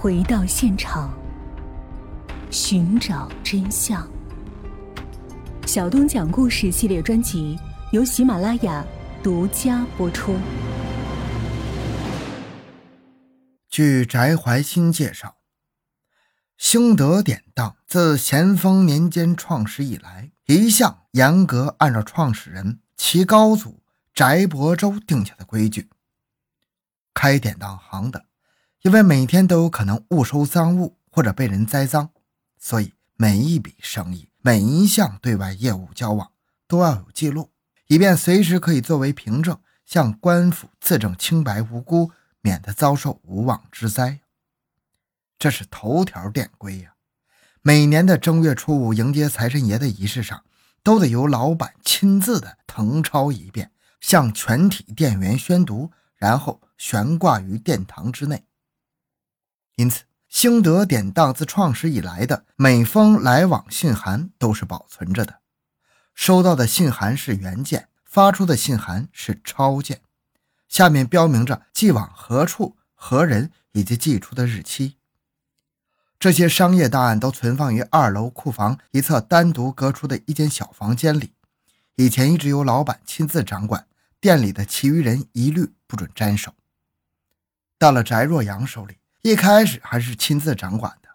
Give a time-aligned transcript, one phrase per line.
[0.00, 1.12] 回到现场，
[2.52, 4.08] 寻找真相。
[5.66, 7.58] 小东讲故事系列专辑
[7.90, 8.86] 由喜马拉雅
[9.24, 10.36] 独家播出。
[13.68, 15.38] 据翟怀新介绍，
[16.56, 23.82] 兴德典当自咸丰年间创始以来，一向严格按照创始人其高祖
[24.14, 25.90] 翟伯周定下的规矩。
[27.12, 28.26] 开典当行的，
[28.88, 32.08] 因为每天都有可能误收赃物或者被人栽赃，
[32.58, 36.32] 所以每一笔生意、每一项对外业务交往
[36.66, 37.50] 都要有记录，
[37.88, 44.20] 以便随时可以作为凭证向官府自证清白无辜，免得遭受无妄之灾。
[45.38, 46.94] 这是头条典规呀！
[47.60, 50.42] 每年的正月初五迎接财神爷的仪式上，
[50.82, 53.70] 都得由老板亲自的誊抄一遍，
[54.00, 58.42] 向全体店员宣读，然后悬挂于殿堂之内。
[59.78, 65.38] 因此，兴德典当自创始以来的每封来往信函都是保存着的。
[66.14, 70.00] 收到的信函是原件，发出的信函是抄件，
[70.68, 74.96] 下面标明着寄往何处、何人以及寄出的日期。
[76.18, 81.34] 这些商业档案都存放于二楼库房一侧单独隔出的一间小房间里，
[81.94, 83.86] 以前一直由老板亲自掌管，
[84.20, 86.52] 店里的其余人一律不准沾手。
[87.78, 88.96] 到了翟若阳手里。
[89.22, 91.08] 一开始还是亲自掌管的，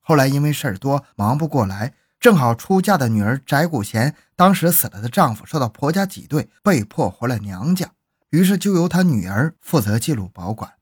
[0.00, 7.92] 后来因为事儿多忙不过来，正好出嫁的女儿翟古贤当时死了的丈夫受到婆家挤兑，被迫回了娘家，
[8.30, 10.74] 于是就由他女儿负责记录保管。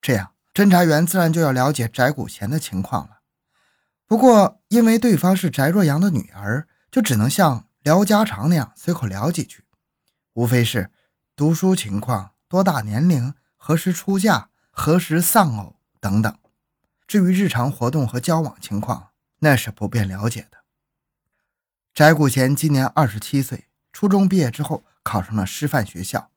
[0.00, 3.20] 这样，侦查员自然就要了解翟古贤的情况了。
[4.06, 9.64] 不过，因为对方是翟若阳的女儿，就只能像聊家常那样随口聊几句，
[10.34, 10.90] 无非是
[11.34, 14.49] 读书情况、多大年龄、何时出嫁。
[14.70, 16.38] 何时丧偶等等，
[17.06, 20.58] 至于日常活动和交往情况，那是不便了解的。
[21.92, 26.30] 翟古贤今年二十七岁，初中毕业之后考上了师范学校，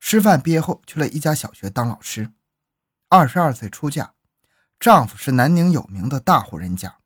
[0.00, 2.32] 师范毕业后去了一家小学当老师。
[3.08, 4.14] 二十二岁出嫁，
[4.80, 6.98] 丈夫是南宁有名的大户人家，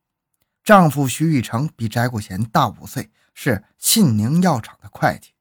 [0.65, 5.35] 丈夫徐玉成比翟古贤大五岁，是信宁药厂的会计。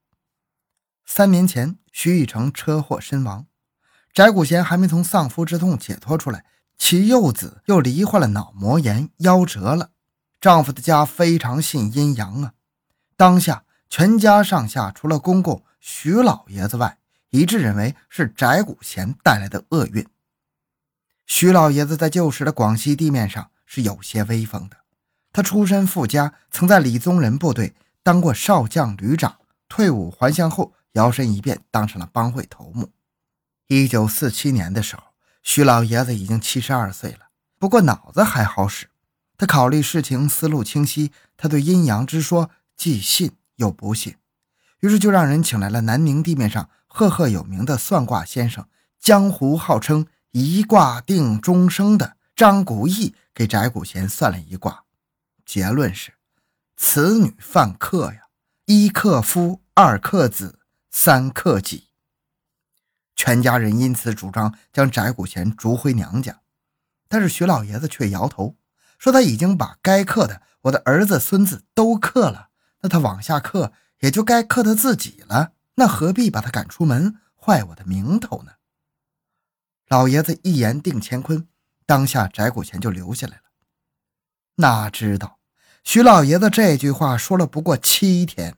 [1.06, 3.48] 三年前，徐玉成车祸身亡。
[4.14, 6.44] 翟古贤还没从丧夫之痛解脱出来，
[6.78, 9.92] 其幼子又罹患了脑膜炎，夭折了。
[10.42, 12.54] 丈夫的家非常信阴阳啊，
[13.16, 16.98] 当下全家上下除了公公徐老爷子外，
[17.30, 20.08] 一致认为是翟古贤带来的厄运。
[21.26, 24.78] 徐老爷子在旧时的广西地面上是有些威风的，
[25.32, 29.36] 他出身富家，曾在李宗仁部队当过少将旅长，
[29.68, 32.90] 退伍还乡后摇身一变当上了帮会头目。
[33.72, 35.04] 一九四七年的时候，
[35.44, 37.28] 徐老爷子已经七十二岁了，
[37.60, 38.90] 不过脑子还好使。
[39.38, 44.16] 他考虑事情思路清晰，他对阴阳之说既信又不信，
[44.80, 48.68] 于是就让人请来了南宁地面上赫赫有名的算卦先生，
[49.00, 54.86] 江湖号称“一卦定终生”的张古义，给翟古贤算了一卦，
[55.46, 56.14] 结论是：
[56.76, 58.30] 此女犯克呀，
[58.66, 60.58] 一克夫，二克子，
[60.90, 61.89] 三克己。
[63.20, 66.40] 全家人因此主张将翟古贤逐回娘家，
[67.10, 68.56] 但是徐老爷子却摇头，
[68.98, 72.48] 说他已经把该克的我的儿子孙子都克了，
[72.80, 78.54] 那他往下克也就该克他自己了，那何必把他赶出门，坏我的名头呢？
[79.90, 81.46] 老爷子一言定乾坤，
[81.86, 83.44] 当下翟古贤就留下来了。
[84.56, 85.40] 哪知道
[85.84, 88.56] 徐老爷子这句话说了不过七天，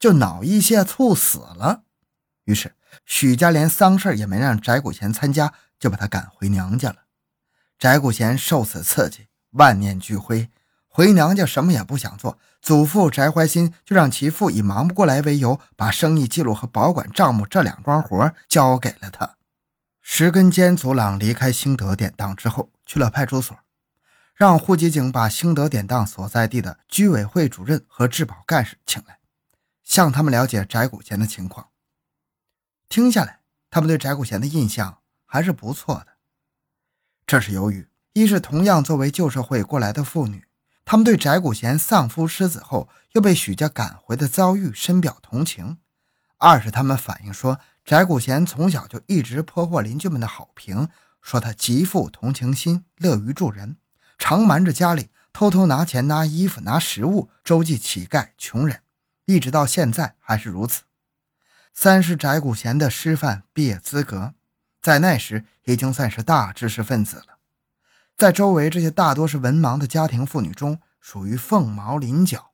[0.00, 1.84] 就脑溢血猝死了，
[2.44, 2.74] 于是。
[3.06, 6.96] 许家连丧事也没让翟古贤参加，就把他赶回娘家了。
[7.78, 10.50] 翟古贤受此刺激，万念俱灰，
[10.86, 12.38] 回娘家什么也不想做。
[12.60, 19.36] 祖父翟怀新就让其父以忙不过来为由，把生意记录和保管账目这两桩活交给了他。
[20.00, 23.56] 石根坚祖朗离开兴德典当之后，去了派出所，
[24.34, 29.18] 让户籍警把兴德典当所在地的居委会主任和治保干事请来，
[29.82, 31.68] 向他们了解翟古贤的情况。
[32.92, 33.40] 听下来，
[33.70, 36.08] 他们对翟古贤的印象还是不错的。
[37.26, 40.44] 这是由于，一是同样作为旧社会过来的妇女，
[40.84, 45.78] 他们对翟古贤丧夫失子后又被许家赶回的遭遇深表同情；
[46.36, 50.90] 二是他们反映说，翟古贤从小就一直颇获邻居们的好评，
[51.22, 53.78] 说他极富同情心，乐于助人，
[54.18, 58.82] 常瞒着家里偷偷拿钱、拿衣服、拿食物周济乞丐穷人，
[59.24, 60.82] 一直到现在还是如此。
[61.72, 64.34] 三是翟古贤的师范毕业资格，
[64.80, 67.38] 在那时已经算是大知识分子了。
[68.16, 72.52] 在周围这些大多是文盲的家庭妇女中，属于凤毛麟角，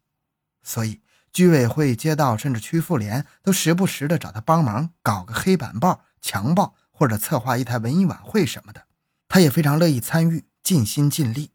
[0.62, 8.84] 所以居委会、街道甚至区妇联都时不时的找他帮忙搞个黑板报、强报，或者策划一台文艺晚会什么的，
[9.28, 11.50] 他也非常乐意参与，尽心尽力。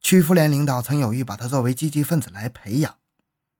[0.00, 2.96] 区妇联领导曾有意把他作为积极分子来培养，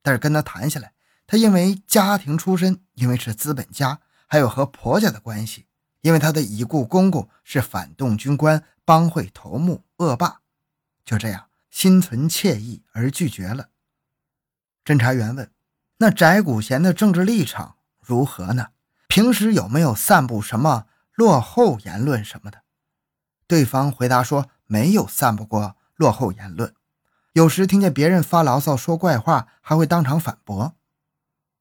[0.02, 0.92] 但是跟他谈下来，
[1.28, 5.66] 他因为家庭出身，因为是资本家，还有和婆家的关系。
[6.00, 10.40] 因为他的已故公公是反动军官、帮会头目、恶霸，
[11.04, 13.68] 就这样心存怯意而拒绝了。
[14.84, 15.50] 侦查员问
[15.98, 18.68] ：“那翟古贤的政治立场如何呢？
[19.08, 22.62] 平时有没有散布什么落后言论什么的？”
[23.48, 26.72] 对方回答说：“没有散布过落后言论，
[27.32, 30.76] 有时听见别人发牢骚、说怪话，还会当场反驳。”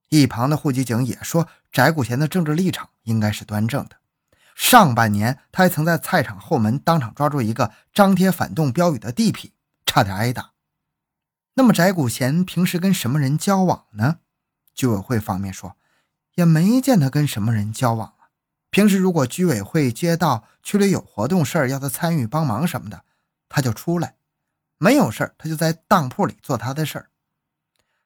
[0.09, 3.97] 一旁的户籍警也说：“翟古贤的政治立场应该是端正的。”
[4.55, 9.51] 上半年，他还曾在菜场后门当场抓住一个张贴反动标语的地痞，
[9.85, 10.53] 差点挨打。
[11.53, 14.19] 那么，翟古贤平时跟什么人交往呢？
[14.73, 15.75] 居委会方面说，
[16.35, 18.29] 也没见他跟什么人交往啊。
[18.69, 23.03] 平时如果居委会、街道区里有活动事儿要他参与帮忙什么的，
[23.49, 24.15] 他就出来；
[24.77, 27.09] 没有事儿，他就在当铺里做他的事儿。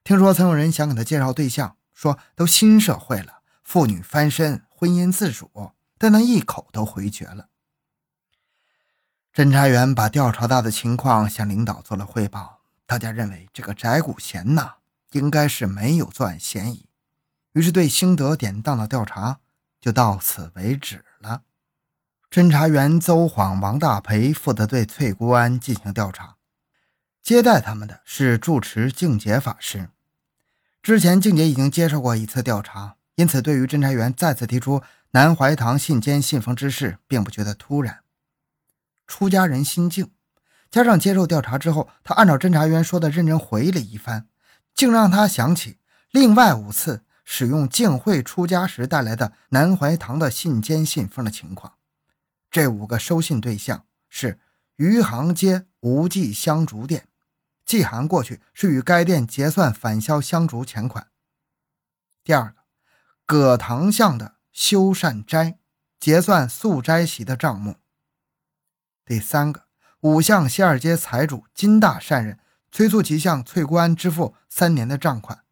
[0.03, 5.73] 听说曾有人想给他介绍对象，说都新社会了，妇女翻身，婚姻自主。
[5.99, 7.49] 但他一口都回绝了。
[9.31, 14.77] 侦查员把调查到的情况向领导做了汇报，大家认为这个翟古贤呐，
[15.11, 16.87] 应该是没有作案嫌疑，
[17.51, 19.37] 于是对兴德典当的调查
[19.79, 21.43] 就到此为止了。
[22.31, 26.37] 侦查员邹晃、王大培负责对翠姑庵进行调查，
[27.21, 29.91] 接待他们的是住持净洁法师。
[30.81, 34.81] 之前静姐已经接受过一次调查，因此对于侦查员再次提出。
[35.13, 37.99] 南怀堂信笺信封之事，并不觉得突然。
[39.05, 40.09] 出家人心静，
[40.69, 44.29] 加上接受调查之后，他按照侦查员说的认真回忆了一番，
[44.73, 45.79] 竟让他想起
[46.11, 51.73] 另外五次使用静慧出家时带来的南怀堂的信笺信封的情况。
[52.49, 54.39] 这五个收信对象是
[54.77, 57.09] 余杭街无忌香烛店，
[57.71, 61.07] 寄函过去是与该店结算返销香烛钱款。
[62.21, 62.57] 第二个，
[63.25, 64.35] 葛塘巷的。
[64.51, 65.59] 修善斋
[65.97, 67.77] 结算素斋席的账目。
[69.05, 69.63] 第三个，
[70.01, 72.37] 五巷西二街财主金大善人
[72.69, 75.45] 催促其向翠姑庵支付三年的账款。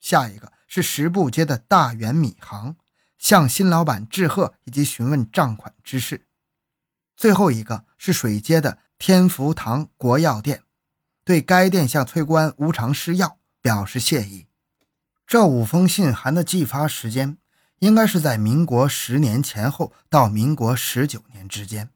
[0.00, 2.74] 下一个是十步街的大元米行
[3.16, 6.26] 向新老板致贺以及询问账款之事。
[7.16, 10.63] 最后一个是水街的天福堂国药店，
[11.24, 14.46] 对该店向崔官无偿施药表示谢意。
[15.26, 17.38] 这五封信函的寄发时间。
[17.80, 21.90] 应该是在民国十年前后到民国十九年之间，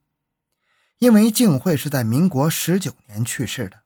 [0.98, 3.78] 因为静慧是在民国十九年去世的。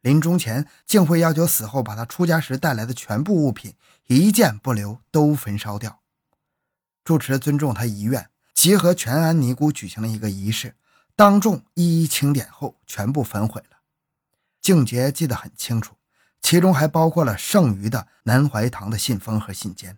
[0.00, 3.74] 临终前，静慧要求死后把他出家时带来的全部物品
[4.06, 6.00] 一件不留，都焚烧掉。
[7.04, 10.76] 住持尊重他遗愿，集合全安尼姑举行了一个仪式，
[11.14, 13.71] 当众一一清点后，全部焚毁了。
[14.62, 15.96] 静杰记得很清楚，
[16.40, 19.96] 其中还包括了剩余的南怀堂的信封和信笺。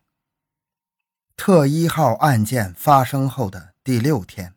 [1.36, 4.54] 特一号案件发生后的第六天，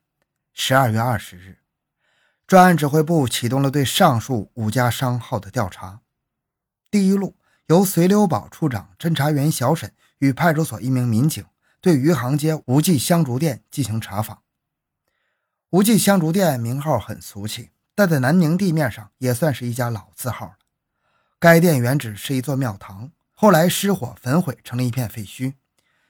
[0.54, 1.60] 十二月二十日，
[2.48, 6.00] 专案指挥部启动了对上述五家商号的调查。
[6.90, 11.44] 第一路由随留堡处长、侦查员小沈与派出所一名民警
[11.82, 14.44] 对余杭街无忌香烛店进行查访。
[15.72, 20.58] 无忌香烛店名号很俗气，但在南宁地面上也算是一家老字号了。
[21.40, 25.56] 该店原址是一座庙堂，后来失火焚毁，成了一片废墟。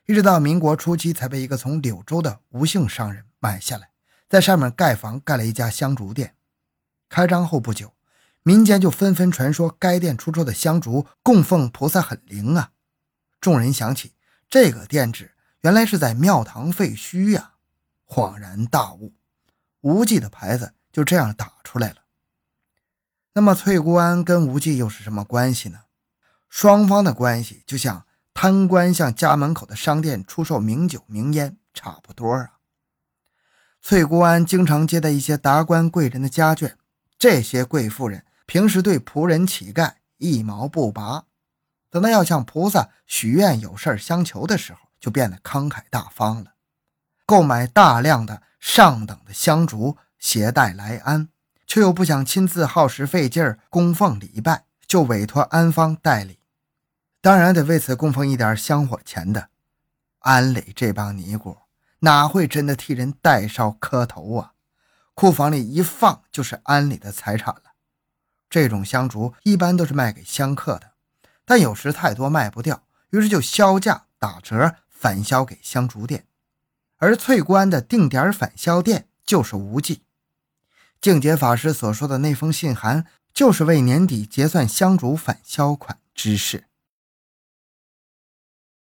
[0.05, 3.91] 一直到民国初期，才被一个从柳州的吴姓商人买下来，
[4.27, 6.35] 在上面盖房，盖了一家香烛店。
[7.07, 7.93] 开张后不久，
[8.43, 12.71] 民间就纷纷传说该店出售的香烛供奉菩萨很灵啊。
[13.39, 14.11] 众人想起
[14.49, 17.53] 这个店址原来是在庙堂废墟呀，
[18.05, 19.13] 恍然大悟，
[19.79, 21.97] 无忌的牌子就这样打出来了。
[23.33, 25.79] 那么翠姑庵跟无忌又是什么关系呢？
[26.47, 28.05] 双方的关系就像……
[28.39, 32.59] 贪官向家门口的商店出售名酒名烟，差不多啊。
[33.81, 36.75] 翠姑庵经常接待一些达官贵人的家眷，
[37.17, 41.23] 这些贵妇人平时对仆人乞丐一毛不拔，
[41.89, 46.53] 等到要向菩萨许愿、有事相求的时候，就变得慷慨大方了，
[47.25, 51.29] 购买大量的上等的香烛携带来安，
[51.77, 56.39] 却又不想亲自耗时费劲儿供奉礼拜，就委托安方代理。
[57.21, 59.49] 当然得为此供奉一点香火钱的，
[60.21, 61.55] 安磊这帮尼姑
[61.99, 64.53] 哪会真的替人代烧磕头啊？
[65.13, 67.61] 库房里一放就是安里的财产了。
[68.49, 70.93] 这种香烛一般都是卖给香客的，
[71.45, 72.81] 但有时太多卖不掉，
[73.11, 76.25] 于是就销价打折返销给香烛店。
[76.97, 80.01] 而翠官的定点返销店就是无忌。
[81.01, 86.66] 净洁法师所说的那封信函，就是为年底结算香烛返销款之事。